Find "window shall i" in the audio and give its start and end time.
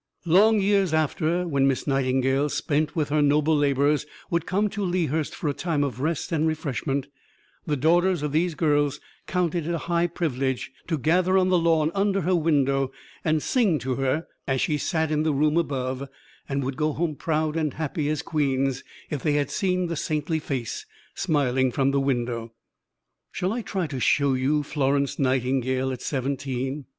22.01-23.61